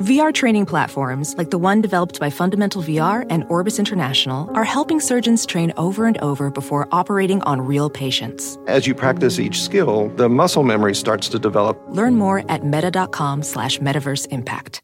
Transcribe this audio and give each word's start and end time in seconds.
VR 0.00 0.32
training 0.32 0.64
platforms, 0.64 1.36
like 1.36 1.50
the 1.50 1.58
one 1.58 1.82
developed 1.82 2.18
by 2.18 2.30
Fundamental 2.30 2.82
VR 2.82 3.26
and 3.28 3.44
Orbis 3.50 3.78
International, 3.78 4.50
are 4.56 4.64
helping 4.64 4.98
surgeons 4.98 5.44
train 5.44 5.74
over 5.76 6.06
and 6.06 6.16
over 6.22 6.50
before 6.50 6.88
operating 6.90 7.42
on 7.42 7.60
real 7.60 7.90
patients. 7.90 8.56
As 8.66 8.86
you 8.86 8.94
practice 8.94 9.38
each 9.38 9.60
skill, 9.60 10.08
the 10.16 10.26
muscle 10.26 10.62
memory 10.62 10.94
starts 10.94 11.28
to 11.28 11.38
develop. 11.38 11.78
Learn 11.88 12.14
more 12.14 12.50
at 12.50 12.64
meta.com 12.64 13.42
slash 13.42 13.78
metaverse 13.80 14.26
impact. 14.28 14.80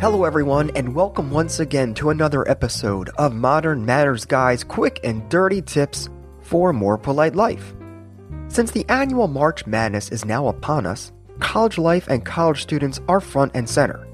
Hello, 0.00 0.24
everyone, 0.24 0.70
and 0.74 0.94
welcome 0.94 1.30
once 1.30 1.60
again 1.60 1.92
to 1.92 2.08
another 2.08 2.48
episode 2.48 3.10
of 3.18 3.34
Modern 3.34 3.84
Manners 3.84 4.24
Guy's 4.24 4.64
quick 4.64 5.00
and 5.04 5.28
dirty 5.28 5.60
tips 5.60 6.08
for 6.48 6.70
a 6.70 6.74
more 6.74 6.96
polite 6.96 7.36
life. 7.36 7.74
Since 8.48 8.70
the 8.70 8.86
annual 8.88 9.28
March 9.28 9.66
Madness 9.66 10.10
is 10.10 10.24
now 10.24 10.48
upon 10.48 10.86
us, 10.86 11.12
college 11.40 11.76
life 11.76 12.08
and 12.08 12.24
college 12.24 12.62
students 12.62 13.00
are 13.06 13.20
front 13.20 13.52
and 13.54 13.68
center. 13.68 14.06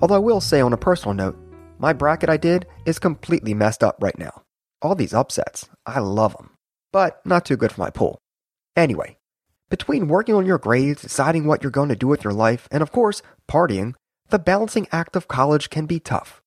Although 0.00 0.14
I 0.14 0.18
will 0.18 0.40
say 0.40 0.60
on 0.60 0.72
a 0.72 0.78
personal 0.78 1.14
note, 1.14 1.38
my 1.78 1.92
bracket 1.92 2.30
I 2.30 2.38
did 2.38 2.66
is 2.86 2.98
completely 2.98 3.52
messed 3.52 3.84
up 3.84 3.98
right 4.00 4.18
now. 4.18 4.42
All 4.80 4.94
these 4.94 5.12
upsets, 5.12 5.68
I 5.84 5.98
love 6.00 6.34
them, 6.36 6.50
but 6.92 7.20
not 7.26 7.44
too 7.44 7.56
good 7.56 7.72
for 7.72 7.82
my 7.82 7.90
pool. 7.90 8.18
Anyway, 8.74 9.18
between 9.68 10.08
working 10.08 10.34
on 10.34 10.46
your 10.46 10.58
grades, 10.58 11.02
deciding 11.02 11.44
what 11.44 11.62
you're 11.62 11.70
going 11.70 11.90
to 11.90 11.96
do 11.96 12.06
with 12.06 12.24
your 12.24 12.32
life, 12.32 12.66
and 12.70 12.82
of 12.82 12.92
course, 12.92 13.20
partying, 13.50 13.94
the 14.30 14.38
balancing 14.38 14.86
act 14.90 15.14
of 15.16 15.28
college 15.28 15.68
can 15.68 15.84
be 15.84 16.00
tough. 16.00 16.40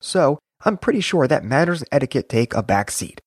So, 0.00 0.38
I'm 0.64 0.76
pretty 0.76 1.00
sure 1.00 1.26
that 1.26 1.44
manners 1.44 1.80
and 1.80 1.88
etiquette 1.90 2.28
take 2.28 2.54
a 2.54 2.62
back 2.62 2.90
seat. 2.90 3.20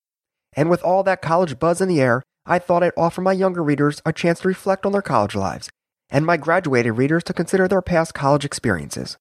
And 0.54 0.70
with 0.70 0.84
all 0.84 1.04
that 1.04 1.22
college 1.22 1.60
buzz 1.60 1.82
in 1.82 1.88
the 1.88 2.02
air, 2.02 2.24
I 2.46 2.60
thought 2.60 2.84
I'd 2.84 2.94
offer 2.98 3.22
my 3.22 3.34
younger 3.34 3.64
readers 3.64 4.02
a 4.06 4.14
chance 4.14 4.42
to 4.42 4.48
reflect 4.48 4.86
on 4.86 4.92
their 4.92 5.02
college 5.02 5.36
lives, 5.36 5.70
and 6.10 6.26
my 6.26 6.38
graduated 6.38 6.98
readers 6.98 7.24
to 7.26 7.34
consider 7.34 7.68
their 7.68 7.82
past 7.82 8.14
college 8.14 8.44
experiences. 8.44 9.18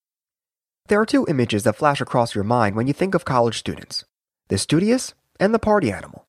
There 0.88 1.00
are 1.00 1.06
two 1.06 1.26
images 1.28 1.62
that 1.64 1.76
flash 1.76 2.00
across 2.00 2.34
your 2.34 2.44
mind 2.44 2.74
when 2.74 2.86
you 2.86 2.92
think 2.92 3.14
of 3.14 3.24
college 3.24 3.58
students 3.58 4.04
the 4.48 4.58
studious 4.58 5.14
and 5.38 5.54
the 5.54 5.60
party 5.60 5.92
animal. 5.92 6.24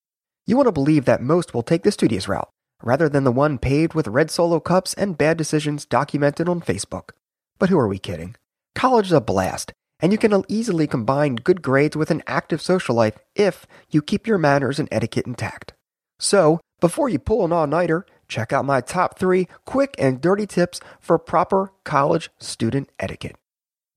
You 0.46 0.56
want 0.56 0.68
to 0.68 0.72
believe 0.72 1.06
that 1.06 1.22
most 1.22 1.54
will 1.54 1.64
take 1.64 1.82
the 1.82 1.92
studious 1.92 2.28
route, 2.28 2.50
rather 2.84 3.10
than 3.10 3.24
the 3.24 3.32
one 3.32 3.58
paved 3.58 3.96
with 3.96 4.08
red 4.08 4.30
solo 4.30 4.60
cups 4.60 4.94
and 4.94 5.18
bad 5.18 5.38
decisions 5.38 5.86
documented 5.86 6.48
on 6.48 6.62
Facebook. 6.62 7.12
But 7.58 7.70
who 7.70 7.80
are 7.80 7.88
we 7.88 7.98
kidding? 7.98 8.36
College 8.76 9.08
is 9.08 9.12
a 9.14 9.22
blast, 9.22 9.74
and 10.02 10.12
you 10.12 10.18
can 10.18 10.44
easily 10.48 10.88
combine 10.88 11.36
good 11.36 11.62
grades 11.62 11.96
with 11.96 12.12
an 12.12 12.24
active 12.26 12.62
social 12.62 12.96
life 12.96 13.18
if 13.36 13.68
you 13.90 14.02
keep 14.02 14.26
your 14.26 14.38
manners 14.38 14.80
and 14.80 14.90
etiquette 14.92 15.28
intact. 15.28 15.74
So, 16.20 16.60
before 16.80 17.10
you 17.10 17.20
pull 17.20 17.46
an 17.46 17.54
all 17.54 17.68
nighter, 17.68 18.06
check 18.28 18.52
out 18.52 18.66
my 18.66 18.82
top 18.82 19.20
three 19.20 19.48
quick 19.66 19.94
and 20.00 20.20
dirty 20.20 20.48
tips 20.48 20.80
for 21.00 21.20
proper 21.20 21.72
college 21.84 22.30
student 22.40 22.90
etiquette. 23.00 23.36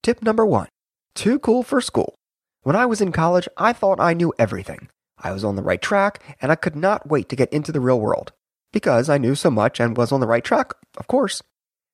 Tip 0.03 0.23
number 0.23 0.45
one 0.45 0.69
Too 1.15 1.39
cool 1.39 1.63
for 1.63 1.81
school. 1.81 2.15
When 2.63 2.77
I 2.77 2.87
was 2.87 3.01
in 3.01 3.13
college, 3.13 3.49
I 3.57 3.73
thought 3.73 4.01
I 4.01 4.15
knew 4.15 4.33
everything. 4.39 4.89
I 5.19 5.33
was 5.33 5.45
on 5.45 5.57
the 5.57 5.63
right 5.63 5.81
track, 5.81 6.23
and 6.41 6.51
I 6.51 6.57
could 6.57 6.77
not 6.77 7.09
wait 7.09 7.29
to 7.31 7.37
get 7.37 7.53
into 7.53 7.73
the 7.73 7.81
real 7.81 8.01
world. 8.01 8.33
Because 8.73 9.09
I 9.09 9.19
knew 9.19 9.35
so 9.35 9.51
much 9.51 9.81
and 9.81 9.97
was 9.97 10.13
on 10.13 10.21
the 10.21 10.27
right 10.27 10.45
track, 10.45 10.73
of 10.99 11.07
course. 11.07 11.43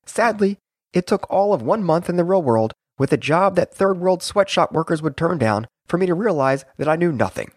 Sadly, 0.06 0.59
it 0.93 1.06
took 1.06 1.31
all 1.31 1.53
of 1.53 1.62
one 1.62 1.84
month 1.84 2.09
in 2.09 2.16
the 2.16 2.25
real 2.25 2.43
world 2.43 2.72
with 3.00 3.15
a 3.15 3.16
job 3.16 3.56
that 3.56 3.72
third 3.72 3.99
world 3.99 4.22
sweatshop 4.22 4.72
workers 4.72 5.00
would 5.00 5.16
turn 5.16 5.38
down 5.38 5.66
for 5.87 5.97
me 5.97 6.05
to 6.05 6.12
realize 6.12 6.66
that 6.77 6.87
I 6.87 6.97
knew 6.97 7.11
nothing. 7.11 7.50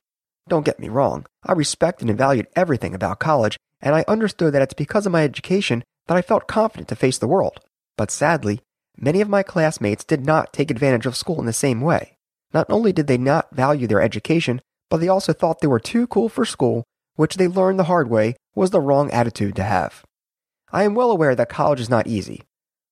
Don't 0.48 0.64
get 0.64 0.80
me 0.80 0.88
wrong, 0.88 1.26
I 1.44 1.52
respected 1.52 2.08
and 2.08 2.18
valued 2.18 2.48
everything 2.56 2.96
about 2.96 3.20
college, 3.20 3.58
and 3.82 3.94
I 3.94 4.06
understood 4.08 4.54
that 4.54 4.62
it's 4.62 4.74
because 4.74 5.06
of 5.06 5.12
my 5.12 5.22
education 5.22 5.84
that 6.08 6.16
I 6.16 6.22
felt 6.22 6.48
confident 6.48 6.88
to 6.88 6.96
face 6.96 7.18
the 7.18 7.28
world. 7.28 7.60
But 7.98 8.10
sadly, 8.10 8.62
many 8.96 9.20
of 9.20 9.28
my 9.28 9.44
classmates 9.44 10.06
did 10.06 10.26
not 10.26 10.54
take 10.54 10.72
advantage 10.72 11.06
of 11.06 11.18
school 11.18 11.42
in 11.42 11.46
the 11.46 11.52
same 11.52 11.82
way. 11.82 12.16
Not 12.54 12.70
only 12.70 12.94
did 12.94 13.08
they 13.08 13.18
not 13.18 13.54
value 13.54 13.86
their 13.86 14.02
education, 14.02 14.62
but 14.90 15.02
they 15.02 15.10
also 15.10 15.34
thought 15.34 15.60
they 15.60 15.68
were 15.68 15.78
too 15.78 16.08
cool 16.08 16.30
for 16.30 16.46
school, 16.46 16.86
which 17.16 17.36
they 17.36 17.50
learned 17.50 17.78
the 17.78 17.92
hard 17.92 18.10
way 18.10 18.38
was 18.56 18.70
the 18.70 18.80
wrong 18.80 19.12
attitude 19.12 19.58
to 19.58 19.64
have. 19.64 20.06
I 20.72 20.84
am 20.84 20.96
well 20.96 21.12
aware 21.12 21.36
that 21.36 21.50
college 21.50 21.82
is 21.82 21.90
not 21.90 22.08
easy, 22.08 22.44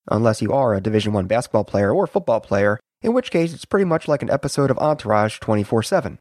unless 0.09 0.41
you 0.41 0.51
are 0.51 0.73
a 0.73 0.81
Division 0.81 1.13
1 1.13 1.27
basketball 1.27 1.63
player 1.63 1.93
or 1.93 2.07
football 2.07 2.39
player, 2.39 2.79
in 3.01 3.13
which 3.13 3.31
case 3.31 3.53
it's 3.53 3.65
pretty 3.65 3.85
much 3.85 4.07
like 4.07 4.21
an 4.21 4.29
episode 4.29 4.71
of 4.71 4.77
Entourage 4.79 5.39
24/7. 5.39 6.19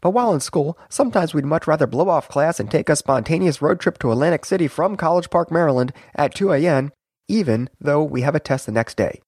But 0.00 0.10
while 0.10 0.32
in 0.34 0.40
school, 0.40 0.78
sometimes 0.88 1.32
we'd 1.32 1.44
much 1.44 1.66
rather 1.66 1.86
blow 1.86 2.08
off 2.08 2.28
class 2.28 2.60
and 2.60 2.70
take 2.70 2.88
a 2.88 2.96
spontaneous 2.96 3.62
road 3.62 3.80
trip 3.80 3.98
to 3.98 4.12
Atlantic 4.12 4.44
City 4.44 4.68
from 4.68 4.96
College 4.96 5.30
Park, 5.30 5.50
Maryland 5.50 5.92
at 6.14 6.34
2 6.34 6.52
a.m., 6.52 6.92
even 7.28 7.68
though 7.80 8.02
we 8.02 8.20
have 8.20 8.34
a 8.34 8.40
test 8.40 8.66
the 8.66 8.72
next 8.72 8.96
day. 8.96 9.20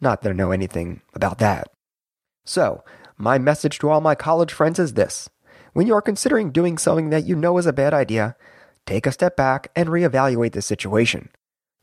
Not 0.00 0.22
that 0.22 0.30
I 0.30 0.34
know 0.34 0.52
anything 0.52 1.00
about 1.14 1.38
that. 1.38 1.68
So, 2.44 2.84
my 3.16 3.38
message 3.38 3.78
to 3.78 3.90
all 3.90 4.00
my 4.00 4.14
college 4.14 4.52
friends 4.52 4.78
is 4.78 4.94
this. 4.94 5.28
When 5.72 5.86
you 5.86 5.94
are 5.94 6.02
considering 6.02 6.50
doing 6.50 6.78
something 6.78 7.10
that 7.10 7.26
you 7.26 7.36
know 7.36 7.58
is 7.58 7.66
a 7.66 7.72
bad 7.72 7.94
idea, 7.94 8.36
take 8.86 9.06
a 9.06 9.12
step 9.12 9.36
back 9.36 9.70
and 9.76 9.88
reevaluate 9.88 10.52
the 10.52 10.62
situation. 10.62 11.30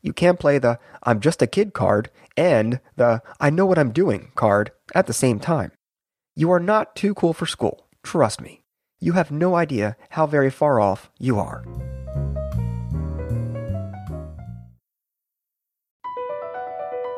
You 0.02 0.12
can't 0.12 0.38
play 0.38 0.58
the 0.58 0.78
I'm 1.02 1.20
just 1.20 1.42
a 1.42 1.46
kid 1.46 1.74
card 1.74 2.10
and 2.36 2.80
the 2.96 3.22
I 3.40 3.50
know 3.50 3.66
what 3.66 3.78
I'm 3.78 3.92
doing 3.92 4.30
card 4.34 4.70
at 4.94 5.06
the 5.06 5.12
same 5.12 5.40
time. 5.40 5.72
You 6.36 6.50
are 6.52 6.60
not 6.60 6.94
too 6.94 7.14
cool 7.14 7.32
for 7.32 7.46
school. 7.46 7.86
Trust 8.02 8.40
me. 8.40 8.62
You 9.00 9.12
have 9.12 9.30
no 9.30 9.54
idea 9.54 9.96
how 10.10 10.26
very 10.26 10.50
far 10.50 10.80
off 10.80 11.10
you 11.18 11.38
are. 11.38 11.64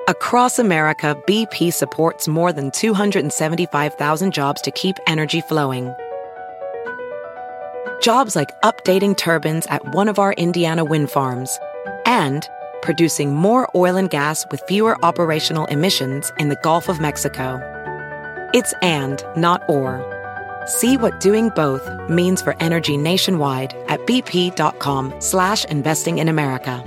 Across 0.09 0.59
America, 0.59 1.17
BP 1.27 1.73
supports 1.73 2.27
more 2.27 2.53
than 2.53 2.71
275,000 2.73 4.33
jobs 4.33 4.61
to 4.63 4.71
keep 4.73 4.97
energy 5.07 5.41
flowing. 5.41 5.95
Jobs 8.03 8.35
like 8.35 8.51
updating 8.63 9.17
turbines 9.17 9.67
at 9.67 9.95
one 9.95 10.09
of 10.09 10.19
our 10.19 10.33
Indiana 10.33 10.85
wind 10.85 11.11
farms 11.11 11.59
and 12.07 12.49
producing 12.83 13.35
more 13.35 13.69
oil 13.75 13.97
and 13.97 14.11
gas 14.11 14.45
with 14.51 14.63
fewer 14.69 14.97
operational 15.05 15.67
emissions 15.67 16.33
in 16.39 16.49
the 16.49 16.59
Gulf 16.63 16.89
of 16.89 17.01
Mexico. 17.01 17.61
It's 18.53 18.73
and, 18.83 19.25
not 19.37 19.63
or. 19.69 20.05
See 20.67 20.97
what 20.97 21.21
doing 21.21 21.51
both 21.51 21.89
means 22.09 22.43
for 22.43 22.57
energy 22.61 22.97
nationwide 22.97 23.75
at 23.89 24.01
bp.com 24.07 25.15
slash 25.21 25.65
investing 25.67 26.19
in 26.19 26.29
America. 26.29 26.83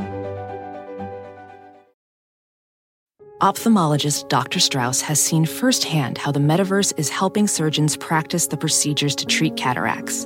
Ophthalmologist 3.42 4.30
Dr. 4.30 4.62
Strauss 4.62 5.02
has 5.02 5.22
seen 5.22 5.46
firsthand 5.46 6.18
how 6.18 6.32
the 6.32 6.40
metaverse 6.40 6.94
is 6.98 7.10
helping 7.10 7.46
surgeons 7.46 7.98
practice 7.98 8.48
the 8.48 8.56
procedures 8.56 9.16
to 9.18 9.26
treat 9.26 9.58
cataracts. 9.58 10.26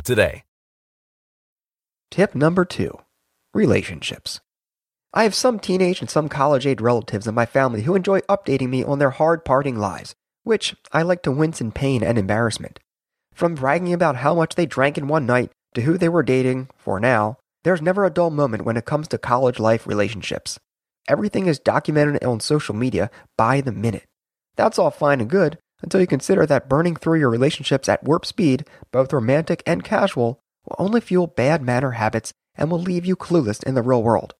today. 0.00 0.44
Tip 2.10 2.34
number 2.34 2.64
two 2.64 2.98
relationships. 3.52 4.40
I 5.12 5.22
have 5.22 5.34
some 5.34 5.58
teenage 5.58 6.00
and 6.00 6.10
some 6.10 6.28
college 6.28 6.66
age 6.66 6.80
relatives 6.80 7.26
in 7.26 7.34
my 7.34 7.46
family 7.46 7.82
who 7.82 7.94
enjoy 7.94 8.20
updating 8.22 8.68
me 8.68 8.82
on 8.82 8.98
their 8.98 9.10
hard 9.10 9.44
parting 9.44 9.78
lives, 9.78 10.14
which 10.42 10.74
I 10.92 11.02
like 11.02 11.22
to 11.22 11.30
wince 11.30 11.60
in 11.60 11.72
pain 11.72 12.02
and 12.02 12.18
embarrassment. 12.18 12.80
From 13.32 13.54
bragging 13.54 13.92
about 13.92 14.16
how 14.16 14.34
much 14.34 14.54
they 14.54 14.66
drank 14.66 14.98
in 14.98 15.08
one 15.08 15.26
night 15.26 15.50
to 15.74 15.82
who 15.82 15.98
they 15.98 16.08
were 16.08 16.22
dating, 16.22 16.68
for 16.76 17.00
now, 17.00 17.38
there's 17.62 17.82
never 17.82 18.04
a 18.04 18.10
dull 18.10 18.30
moment 18.30 18.64
when 18.64 18.76
it 18.76 18.84
comes 18.84 19.08
to 19.08 19.18
college 19.18 19.58
life 19.58 19.86
relationships. 19.86 20.58
Everything 21.08 21.46
is 21.46 21.58
documented 21.58 22.22
on 22.24 22.40
social 22.40 22.74
media 22.74 23.10
by 23.36 23.60
the 23.60 23.72
minute. 23.72 24.04
That's 24.56 24.78
all 24.78 24.90
fine 24.90 25.20
and 25.20 25.30
good 25.30 25.58
until 25.84 26.00
you 26.00 26.06
consider 26.06 26.46
that 26.46 26.68
burning 26.68 26.96
through 26.96 27.20
your 27.20 27.30
relationships 27.30 27.88
at 27.88 28.02
warp 28.02 28.26
speed, 28.26 28.66
both 28.90 29.12
romantic 29.12 29.62
and 29.66 29.84
casual, 29.84 30.40
will 30.64 30.76
only 30.78 31.00
fuel 31.00 31.28
bad 31.28 31.62
manner 31.62 31.92
habits 31.92 32.32
and 32.56 32.70
will 32.70 32.80
leave 32.80 33.04
you 33.04 33.14
clueless 33.14 33.62
in 33.62 33.74
the 33.74 33.82
real 33.82 34.02
world. 34.02 34.34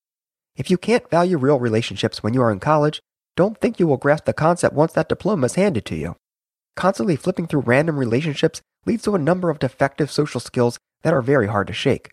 If 0.55 0.69
you 0.69 0.77
can't 0.77 1.09
value 1.09 1.37
real 1.37 1.59
relationships 1.59 2.23
when 2.23 2.33
you 2.33 2.41
are 2.41 2.51
in 2.51 2.59
college, 2.59 2.99
don't 3.35 3.59
think 3.59 3.79
you 3.79 3.87
will 3.87 3.97
grasp 3.97 4.25
the 4.25 4.33
concept 4.33 4.73
once 4.75 4.93
that 4.93 5.09
diploma 5.09 5.45
is 5.45 5.55
handed 5.55 5.85
to 5.85 5.95
you. 5.95 6.15
Constantly 6.75 7.15
flipping 7.15 7.47
through 7.47 7.61
random 7.61 7.97
relationships 7.97 8.61
leads 8.85 9.03
to 9.03 9.15
a 9.15 9.19
number 9.19 9.49
of 9.49 9.59
defective 9.59 10.11
social 10.11 10.39
skills 10.39 10.77
that 11.03 11.13
are 11.13 11.21
very 11.21 11.47
hard 11.47 11.67
to 11.67 11.73
shake. 11.73 12.11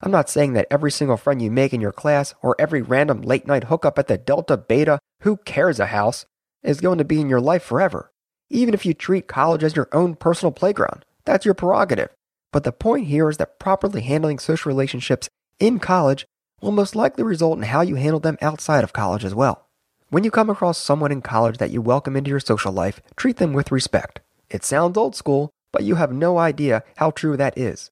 I'm 0.00 0.10
not 0.10 0.28
saying 0.28 0.52
that 0.52 0.66
every 0.70 0.90
single 0.90 1.16
friend 1.16 1.40
you 1.40 1.50
make 1.50 1.72
in 1.72 1.80
your 1.80 1.92
class 1.92 2.34
or 2.42 2.54
every 2.58 2.82
random 2.82 3.22
late 3.22 3.46
night 3.46 3.64
hookup 3.64 3.98
at 3.98 4.08
the 4.08 4.18
Delta 4.18 4.56
Beta 4.56 4.98
Who 5.22 5.38
Cares 5.38 5.80
a 5.80 5.86
House 5.86 6.26
is 6.62 6.80
going 6.80 6.98
to 6.98 7.04
be 7.04 7.20
in 7.20 7.28
your 7.28 7.40
life 7.40 7.62
forever. 7.62 8.10
Even 8.50 8.74
if 8.74 8.84
you 8.84 8.94
treat 8.94 9.26
college 9.26 9.64
as 9.64 9.74
your 9.74 9.88
own 9.92 10.14
personal 10.14 10.52
playground, 10.52 11.04
that's 11.24 11.44
your 11.44 11.54
prerogative. 11.54 12.10
But 12.52 12.64
the 12.64 12.72
point 12.72 13.06
here 13.06 13.28
is 13.28 13.38
that 13.38 13.58
properly 13.58 14.02
handling 14.02 14.38
social 14.38 14.68
relationships 14.68 15.28
in 15.58 15.78
college 15.78 16.26
will 16.60 16.72
most 16.72 16.94
likely 16.94 17.24
result 17.24 17.58
in 17.58 17.64
how 17.64 17.80
you 17.80 17.96
handle 17.96 18.20
them 18.20 18.38
outside 18.40 18.84
of 18.84 18.92
college 18.92 19.24
as 19.24 19.34
well. 19.34 19.66
When 20.10 20.22
you 20.24 20.30
come 20.30 20.50
across 20.50 20.78
someone 20.78 21.10
in 21.10 21.22
college 21.22 21.58
that 21.58 21.70
you 21.70 21.80
welcome 21.80 22.16
into 22.16 22.30
your 22.30 22.40
social 22.40 22.72
life, 22.72 23.00
treat 23.16 23.38
them 23.38 23.52
with 23.52 23.72
respect. 23.72 24.20
It 24.50 24.62
sounds 24.62 24.96
old 24.96 25.16
school, 25.16 25.50
but 25.72 25.82
you 25.82 25.96
have 25.96 26.12
no 26.12 26.38
idea 26.38 26.84
how 26.96 27.10
true 27.10 27.36
that 27.36 27.58
is. 27.58 27.90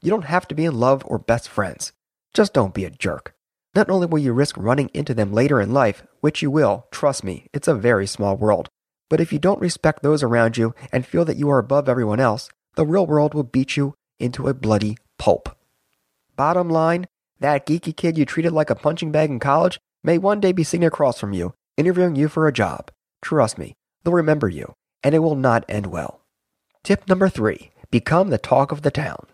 You 0.00 0.10
don't 0.10 0.26
have 0.26 0.46
to 0.48 0.54
be 0.54 0.66
in 0.66 0.78
love 0.78 1.02
or 1.06 1.18
best 1.18 1.48
friends. 1.48 1.92
Just 2.32 2.52
don't 2.52 2.74
be 2.74 2.84
a 2.84 2.90
jerk. 2.90 3.34
Not 3.74 3.90
only 3.90 4.06
will 4.06 4.20
you 4.20 4.32
risk 4.32 4.56
running 4.56 4.90
into 4.94 5.14
them 5.14 5.32
later 5.32 5.60
in 5.60 5.72
life, 5.72 6.04
which 6.20 6.42
you 6.42 6.50
will, 6.50 6.86
trust 6.92 7.24
me, 7.24 7.48
it's 7.52 7.66
a 7.66 7.74
very 7.74 8.06
small 8.06 8.36
world, 8.36 8.68
but 9.14 9.20
if 9.20 9.32
you 9.32 9.38
don't 9.38 9.60
respect 9.60 10.02
those 10.02 10.24
around 10.24 10.56
you 10.56 10.74
and 10.90 11.06
feel 11.06 11.24
that 11.24 11.36
you 11.36 11.48
are 11.48 11.60
above 11.60 11.88
everyone 11.88 12.18
else, 12.18 12.50
the 12.74 12.84
real 12.84 13.06
world 13.06 13.32
will 13.32 13.44
beat 13.44 13.76
you 13.76 13.94
into 14.18 14.48
a 14.48 14.52
bloody 14.52 14.98
pulp. 15.18 15.56
Bottom 16.34 16.68
line, 16.68 17.06
that 17.38 17.64
geeky 17.64 17.96
kid 17.96 18.18
you 18.18 18.24
treated 18.24 18.52
like 18.52 18.70
a 18.70 18.74
punching 18.74 19.12
bag 19.12 19.30
in 19.30 19.38
college 19.38 19.78
may 20.02 20.18
one 20.18 20.40
day 20.40 20.50
be 20.50 20.64
sitting 20.64 20.84
across 20.84 21.20
from 21.20 21.32
you, 21.32 21.54
interviewing 21.76 22.16
you 22.16 22.26
for 22.26 22.48
a 22.48 22.52
job. 22.52 22.90
Trust 23.22 23.56
me, 23.56 23.74
they'll 24.02 24.12
remember 24.12 24.48
you, 24.48 24.74
and 25.04 25.14
it 25.14 25.20
will 25.20 25.36
not 25.36 25.64
end 25.68 25.86
well. 25.86 26.20
Tip 26.82 27.08
number 27.08 27.28
three 27.28 27.70
become 27.92 28.30
the 28.30 28.36
talk 28.36 28.72
of 28.72 28.82
the 28.82 28.90
town. 28.90 29.26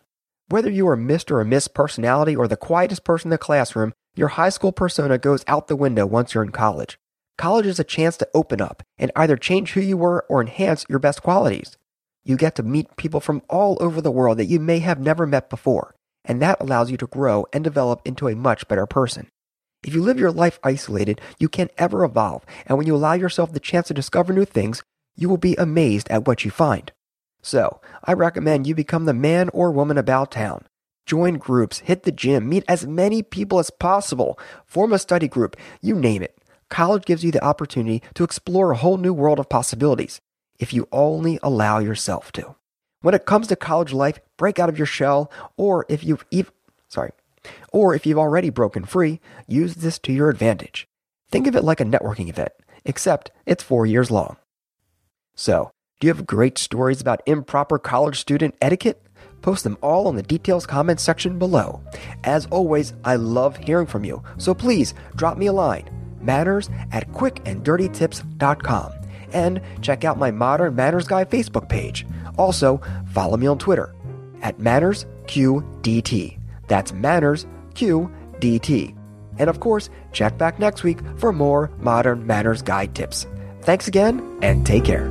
Whether 0.51 0.69
you 0.69 0.87
are 0.89 0.97
Mr. 0.99 1.41
or 1.41 1.45
Miss 1.47 1.69
Personality 1.69 2.37
or 2.37 2.47
the 2.47 2.59
quietest 2.59 3.03
person 3.03 3.29
in 3.29 3.31
the 3.31 3.39
classroom, 3.39 3.95
your 4.15 4.29
high 4.29 4.51
school 4.51 4.73
persona 4.73 5.17
goes 5.17 5.43
out 5.47 5.69
the 5.69 5.75
window 5.75 6.05
once 6.05 6.35
you're 6.35 6.45
in 6.45 6.53
college. 6.53 6.99
College 7.41 7.65
is 7.65 7.81
a 7.81 7.85
chance 7.85 8.19
to 8.19 8.29
open 8.35 8.61
up 8.61 8.83
and 8.99 9.11
either 9.17 9.35
change 9.35 9.73
who 9.73 9.81
you 9.81 9.97
were 9.97 10.27
or 10.29 10.43
enhance 10.43 10.85
your 10.91 10.99
best 10.99 11.23
qualities. 11.23 11.79
You 12.23 12.37
get 12.37 12.55
to 12.57 12.63
meet 12.63 12.99
people 12.99 13.19
from 13.19 13.41
all 13.49 13.79
over 13.81 14.03
the 14.03 14.11
world 14.11 14.37
that 14.37 14.45
you 14.45 14.61
may 14.61 14.81
have 14.81 15.01
never 15.01 15.27
met 15.27 15.49
before, 15.49 15.95
and 16.23 16.43
that 16.43 16.61
allows 16.61 16.91
you 16.91 16.99
to 16.99 17.07
grow 17.07 17.47
and 17.55 17.65
develop 17.65 18.03
into 18.05 18.29
a 18.29 18.37
much 18.37 18.69
better 18.69 18.85
person. 18.85 19.27
If 19.83 19.95
you 19.95 20.03
live 20.03 20.21
your 20.21 20.31
life 20.31 20.61
isolated, 20.63 21.23
you 21.39 21.49
can't 21.49 21.71
ever 21.79 22.05
evolve, 22.05 22.45
and 22.67 22.77
when 22.77 22.87
you 22.87 22.95
allow 22.95 23.15
yourself 23.15 23.55
the 23.55 23.59
chance 23.59 23.89
to 23.89 23.95
discover 23.95 24.35
new 24.35 24.45
things, 24.45 24.83
you 25.17 25.31
will 25.31 25.39
be 25.39 25.57
amazed 25.57 26.11
at 26.11 26.27
what 26.27 26.45
you 26.45 26.51
find. 26.51 26.93
So, 27.41 27.81
I 28.05 28.13
recommend 28.13 28.67
you 28.67 28.75
become 28.75 29.07
the 29.07 29.15
man 29.15 29.49
or 29.55 29.71
woman 29.71 29.97
about 29.97 30.31
town. 30.31 30.67
Join 31.07 31.39
groups, 31.39 31.79
hit 31.79 32.03
the 32.03 32.13
gym, 32.13 32.51
meet 32.51 32.65
as 32.69 32.87
many 32.87 33.23
people 33.23 33.59
as 33.59 33.71
possible, 33.71 34.39
form 34.67 34.93
a 34.93 34.99
study 34.99 35.27
group, 35.27 35.57
you 35.81 35.95
name 35.95 36.23
it. 36.23 36.37
College 36.71 37.05
gives 37.05 37.25
you 37.25 37.33
the 37.33 37.45
opportunity 37.45 38.03
to 38.15 38.25
explore 38.25 38.71
a 38.71 38.77
whole 38.77 38.97
new 38.97 39.13
world 39.13 39.39
of 39.39 39.49
possibilities 39.49 40.21
if 40.59 40.73
you 40.73 40.89
only 40.93 41.39
allow 41.43 41.79
yourself 41.79 42.33
to. 42.33 42.55
When 43.03 43.15
it 43.15 43.27
comes 43.27 43.49
to 43.49 43.57
college 43.57 43.93
life, 43.93 44.21
break 44.37 44.59
out 44.59 44.69
of 44.69 44.79
your 44.79 44.87
shell, 44.87 45.31
or 45.57 45.85
if 45.89 46.05
you've 46.05 46.25
ev- 46.33 46.53
sorry, 46.89 47.11
or 47.73 47.95
if 47.95 48.07
you've 48.07 48.19
already 48.19 48.51
broken 48.51 48.85
free, 48.85 49.21
use 49.49 49.77
this 49.77 49.99
to 50.01 50.13
your 50.13 50.29
advantage. 50.29 50.87
Think 51.31 51.47
of 51.47 51.57
it 51.57 51.65
like 51.65 51.81
a 51.81 51.85
networking 51.85 52.29
event, 52.29 52.53
except 52.85 53.31
it's 53.47 53.65
four 53.65 53.87
years 53.87 54.11
long. 54.11 54.37
So, 55.35 55.71
do 55.99 56.07
you 56.07 56.15
have 56.15 56.27
great 56.27 56.59
stories 56.59 57.01
about 57.01 57.23
improper 57.27 57.79
college 57.79 58.21
student 58.21 58.55
etiquette? 58.61 59.03
Post 59.43 59.65
them 59.65 59.79
all 59.81 60.09
in 60.09 60.17
the 60.17 60.23
details 60.23 60.67
comment 60.67 61.01
section 61.01 61.39
below. 61.39 61.83
As 62.23 62.47
always, 62.47 62.93
I 63.05 63.17
love 63.17 63.57
hearing 63.57 63.87
from 63.87 64.05
you, 64.05 64.23
so 64.37 64.55
please 64.55 64.93
drop 65.17 65.39
me 65.39 65.47
a 65.47 65.53
line. 65.53 66.00
Manners 66.21 66.69
at 66.93 67.11
quickanddirtytips.com. 67.13 68.93
And 69.33 69.61
check 69.81 70.05
out 70.05 70.19
my 70.19 70.31
Modern 70.31 70.75
Manners 70.75 71.07
Guy 71.07 71.25
Facebook 71.25 71.69
page. 71.69 72.07
Also, 72.37 72.81
follow 73.13 73.37
me 73.37 73.47
on 73.47 73.59
Twitter 73.59 73.95
at 74.43 74.59
MannersQDT. 74.59 76.39
That's 76.67 76.93
MannersQDT. 76.93 78.97
And 79.39 79.51
of 79.51 79.61
course, 79.61 79.89
check 80.13 80.37
back 80.37 80.59
next 80.59 80.83
week 80.83 80.99
for 81.17 81.33
more 81.33 81.71
Modern 81.79 82.27
Manners 82.27 82.63
Guy 82.63 82.87
tips. 82.87 83.27
Thanks 83.63 83.89
again, 83.89 84.39
and 84.43 84.67
take 84.67 84.85
care. 84.85 85.11